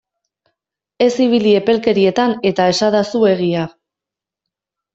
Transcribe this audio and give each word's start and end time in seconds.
Ez 1.07 1.13
ibili 1.25 1.51
epelkerietan 1.59 2.35
eta 2.53 2.67
esadazu 2.73 3.25
egia! 3.35 3.69